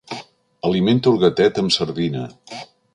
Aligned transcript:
Alimento 0.69 1.13
el 1.15 1.21
gatet 1.25 1.63
amb 1.65 1.77
sardina. 1.79 2.29